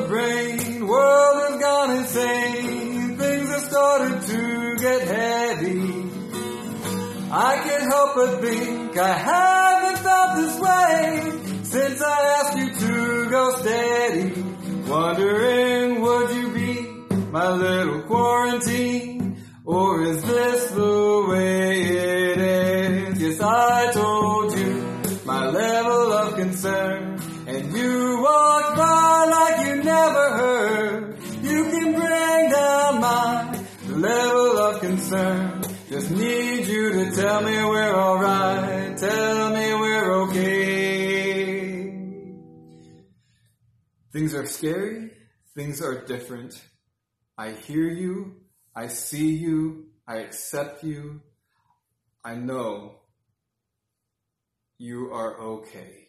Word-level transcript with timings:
the 0.00 0.06
brain, 0.06 0.86
world 0.86 1.50
has 1.50 1.60
gone 1.60 1.90
insane, 1.96 3.16
things 3.16 3.48
have 3.50 3.60
started 3.62 4.22
to 4.22 4.76
get 4.76 5.00
heavy. 5.02 6.10
I 7.30 7.60
can't 7.64 7.82
help 7.92 8.14
but 8.14 8.40
think 8.40 8.96
I 8.96 9.12
haven't 9.12 9.98
felt 9.98 10.36
this 10.36 10.60
way 10.60 11.62
since 11.64 12.00
I 12.00 12.18
asked 12.38 12.58
you 12.58 12.68
to 12.86 13.30
go 13.30 13.56
steady. 13.58 14.42
Wondering 14.88 16.00
would 16.00 16.30
you 16.36 16.50
be 16.52 16.72
my 17.30 17.50
little 17.50 18.02
quarantine, 18.02 19.36
or 19.64 20.02
is 20.02 20.22
this 20.22 20.70
the 20.70 21.26
way 21.28 21.82
it 21.82 22.38
is? 22.38 23.20
Yes, 23.20 23.40
I 23.40 23.92
told 23.92 24.56
you 24.56 24.74
my 25.24 25.46
level 25.48 26.12
of 26.12 26.36
concern, 26.36 27.17
never 29.88 30.26
heard. 30.40 31.18
You 31.42 31.64
can 31.72 31.88
bring 31.94 32.50
down 32.50 33.00
my 33.00 33.64
level 33.88 34.58
of 34.58 34.80
concern. 34.80 35.62
Just 35.88 36.10
need 36.10 36.66
you 36.66 36.92
to 36.92 37.16
tell 37.16 37.40
me 37.42 37.54
we're 37.72 37.94
alright, 37.94 38.96
tell 38.98 39.50
me 39.50 39.74
we're 39.74 40.12
okay. 40.24 41.48
Things 44.12 44.34
are 44.34 44.46
scary, 44.46 45.10
things 45.54 45.80
are 45.80 46.04
different. 46.04 46.60
I 47.38 47.52
hear 47.52 47.88
you, 47.88 48.36
I 48.74 48.88
see 48.88 49.30
you, 49.36 49.86
I 50.06 50.16
accept 50.18 50.84
you, 50.84 51.22
I 52.24 52.34
know 52.34 52.96
you 54.76 55.10
are 55.12 55.40
okay. 55.40 56.07